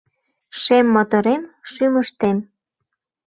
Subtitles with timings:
[0.59, 2.37] Шем моторем шӱмыштем